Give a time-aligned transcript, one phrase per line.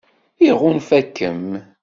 [0.47, 1.47] Iɣunfa-kem?